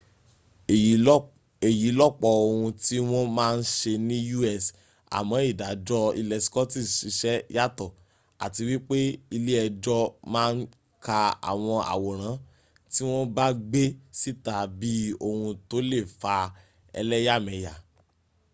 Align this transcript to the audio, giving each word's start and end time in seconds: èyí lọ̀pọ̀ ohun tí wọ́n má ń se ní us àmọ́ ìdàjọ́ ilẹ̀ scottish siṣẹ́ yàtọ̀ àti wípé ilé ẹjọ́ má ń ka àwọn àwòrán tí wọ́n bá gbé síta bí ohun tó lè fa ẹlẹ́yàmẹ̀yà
èyí 1.77 1.89
lọ̀pọ̀ 1.99 2.33
ohun 2.45 2.71
tí 2.83 2.95
wọ́n 3.09 3.27
má 3.37 3.45
ń 3.55 3.59
se 3.75 3.91
ní 4.07 4.17
us 4.39 4.63
àmọ́ 5.17 5.37
ìdàjọ́ 5.51 6.03
ilẹ̀ 6.19 6.43
scottish 6.45 6.91
siṣẹ́ 6.99 7.45
yàtọ̀ 7.55 7.89
àti 8.45 8.61
wípé 8.69 8.97
ilé 9.35 9.53
ẹjọ́ 9.67 10.01
má 10.33 10.41
ń 10.53 10.57
ka 11.05 11.17
àwọn 11.51 11.79
àwòrán 11.93 12.35
tí 12.91 13.01
wọ́n 13.09 13.25
bá 13.35 13.45
gbé 13.69 13.83
síta 14.19 14.55
bí 14.79 14.91
ohun 15.25 15.51
tó 15.69 15.77
lè 15.91 15.99
fa 16.21 16.35
ẹlẹ́yàmẹ̀yà 16.99 17.73